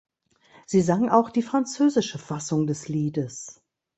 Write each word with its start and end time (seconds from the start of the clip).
Sie 0.65 0.81
sang 0.81 1.09
auch 1.09 1.29
die 1.29 1.43
französische 1.43 2.17
Fassung 2.17 2.65
des 2.65 2.87
Liedes. 2.87 3.61